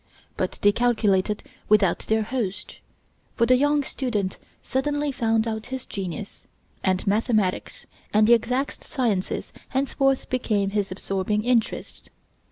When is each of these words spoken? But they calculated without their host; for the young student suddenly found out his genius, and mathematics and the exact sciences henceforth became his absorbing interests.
But 0.35 0.57
they 0.63 0.71
calculated 0.71 1.43
without 1.69 1.99
their 1.99 2.23
host; 2.23 2.79
for 3.35 3.45
the 3.45 3.55
young 3.55 3.83
student 3.83 4.39
suddenly 4.63 5.11
found 5.11 5.47
out 5.47 5.67
his 5.67 5.85
genius, 5.85 6.47
and 6.83 7.05
mathematics 7.05 7.85
and 8.11 8.25
the 8.25 8.33
exact 8.33 8.83
sciences 8.83 9.53
henceforth 9.69 10.27
became 10.27 10.71
his 10.71 10.89
absorbing 10.91 11.43
interests. 11.43 12.09